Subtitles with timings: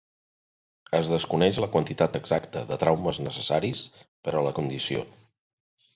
[0.99, 3.83] Es desconeix la quantitat exacta de traumes necessaris
[4.29, 5.09] per a la condició.